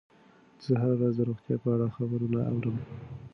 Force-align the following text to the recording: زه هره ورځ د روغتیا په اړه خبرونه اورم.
زه 0.65 0.73
هره 0.81 0.95
ورځ 0.99 1.13
د 1.17 1.21
روغتیا 1.29 1.55
په 1.63 1.67
اړه 1.75 1.93
خبرونه 1.97 2.39
اورم. 2.51 2.77